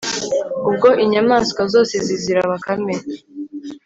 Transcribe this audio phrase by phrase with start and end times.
[0.69, 2.95] ubwo inyamaswa zose zizira bakame